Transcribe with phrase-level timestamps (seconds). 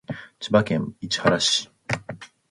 [0.39, 1.69] 千葉県市原市